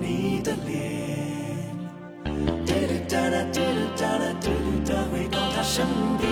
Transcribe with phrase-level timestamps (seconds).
[0.00, 0.78] 你的脸，
[5.12, 5.86] 回到他身
[6.18, 6.28] 边。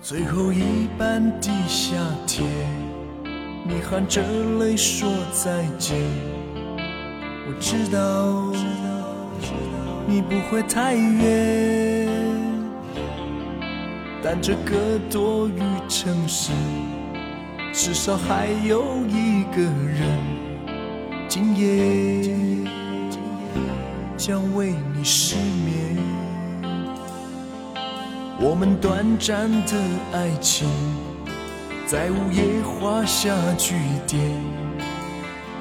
[0.00, 1.96] 最后一班的夏
[2.26, 2.46] 天，
[3.66, 4.22] 你含着
[4.58, 5.98] 泪说再见。
[7.48, 8.52] 我知道，
[10.06, 12.45] 你不会太远，
[14.22, 16.52] 但这个多雨城市，
[17.72, 20.18] 至少还有一个人，
[21.28, 22.28] 今夜
[24.16, 25.96] 将为你失眠。
[28.38, 29.72] 我们短暂的
[30.12, 30.68] 爱情，
[31.86, 33.74] 在午夜画下句
[34.06, 34.20] 点。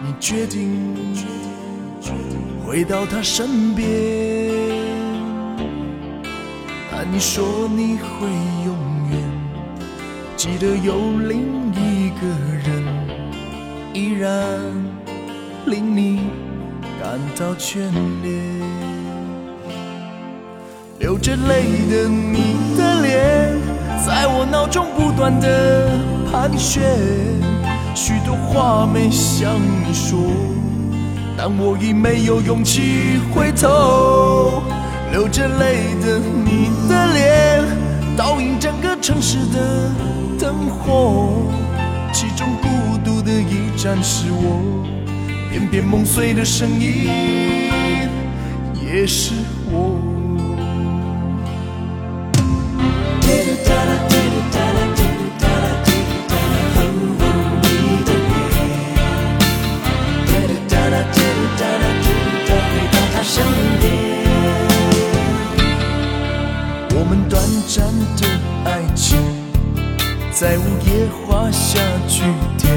[0.04, 0.94] 你决定
[2.66, 3.88] 回到他身边，
[6.98, 8.26] 但你说你会
[8.63, 8.73] 永
[9.12, 9.20] 远
[10.38, 10.95] 记得有
[11.27, 12.26] 另一个
[12.63, 12.85] 人，
[13.94, 14.32] 依然
[15.65, 16.29] 令你
[17.02, 17.79] 感到眷
[18.24, 18.34] 恋。
[20.99, 23.59] 流着泪的你的脸，
[24.05, 25.90] 在我脑中不断的
[26.32, 26.82] 盘旋，
[27.93, 29.54] 许多话没向
[29.85, 30.18] 你说，
[31.37, 34.63] 但我已没有勇气回头。
[35.16, 37.63] 流着泪的你的脸，
[38.18, 39.90] 倒映整个城市的
[40.38, 41.49] 灯火，
[42.12, 44.84] 其中孤独的一盏是我，
[45.49, 47.08] 片片梦碎的声音，
[48.86, 49.32] 也是
[49.71, 50.15] 我。
[70.46, 72.22] 在午夜画下句
[72.59, 72.72] 点。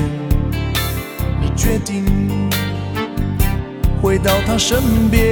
[1.39, 2.49] 你决定
[4.01, 5.23] 回到他身边，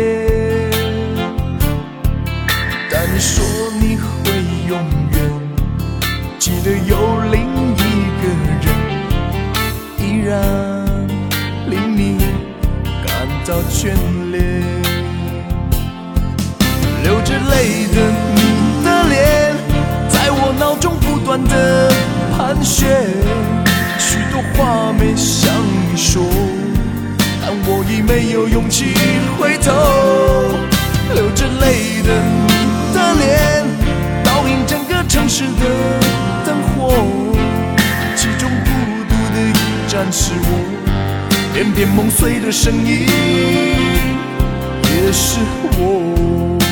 [2.90, 3.42] 但你说
[3.80, 4.30] 你会
[4.68, 4.78] 永
[5.12, 5.18] 远
[6.38, 7.40] 记得有另
[7.72, 7.80] 一
[8.20, 8.28] 个
[8.60, 8.68] 人，
[9.98, 10.36] 依然
[11.70, 12.18] 令你
[13.06, 13.94] 感到眷
[14.30, 14.36] 恋。
[17.02, 17.96] 流着泪的
[18.34, 19.56] 你的脸，
[20.10, 21.90] 在我脑中不断的
[22.46, 22.86] 寒雪，
[23.98, 25.52] 许多话没向
[25.90, 26.22] 你说，
[27.42, 28.94] 但我已没有勇气
[29.36, 29.72] 回头。
[31.12, 32.14] 流着泪的
[32.46, 33.66] 你的脸，
[34.22, 35.66] 倒映整个城市的
[36.46, 36.94] 灯火，
[38.14, 38.70] 其中孤
[39.08, 40.48] 独的一盏是我，
[41.52, 43.08] 片片梦碎的声音，
[44.84, 45.40] 也是
[45.80, 46.65] 我。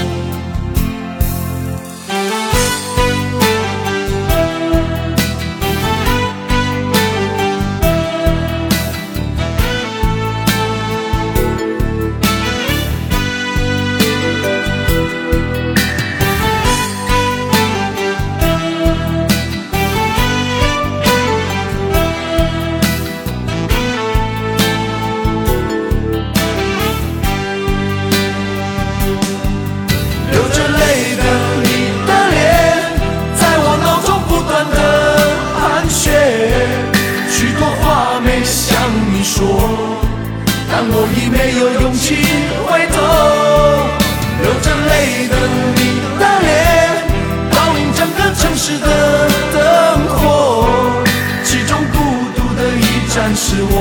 [53.46, 53.76] 是我，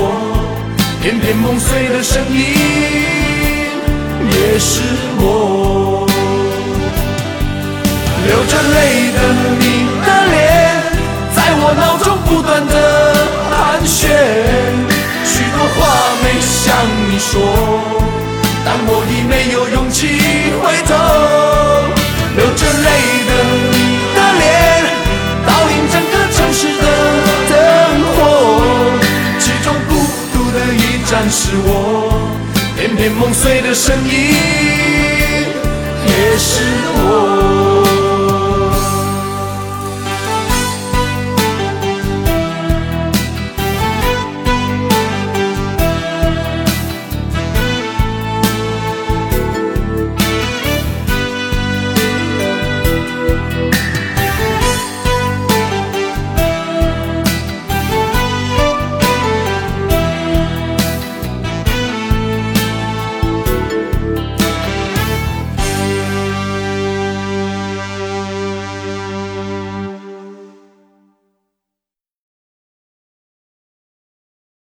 [1.00, 2.38] 片片梦碎的声音，
[4.28, 4.82] 也是
[5.16, 6.06] 我。
[8.26, 8.76] 流着泪
[9.16, 9.18] 的
[9.58, 9.62] 你
[10.04, 10.36] 的脸，
[11.34, 12.74] 在我脑中不断的
[13.48, 14.04] 盘旋，
[15.24, 15.80] 许多话
[16.22, 16.76] 没向
[17.08, 17.32] 你说，
[18.66, 19.96] 但我已没有勇气
[20.60, 20.92] 回头。
[33.10, 34.34] 梦碎的声音，
[36.06, 36.62] 也是
[36.96, 37.33] 我。